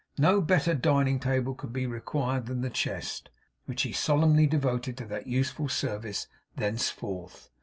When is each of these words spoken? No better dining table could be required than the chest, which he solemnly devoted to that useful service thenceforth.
No 0.17 0.41
better 0.41 0.73
dining 0.73 1.19
table 1.19 1.53
could 1.53 1.71
be 1.71 1.85
required 1.85 2.47
than 2.47 2.61
the 2.61 2.71
chest, 2.71 3.29
which 3.67 3.83
he 3.83 3.91
solemnly 3.91 4.47
devoted 4.47 4.97
to 4.97 5.05
that 5.05 5.27
useful 5.27 5.69
service 5.69 6.25
thenceforth. 6.55 7.51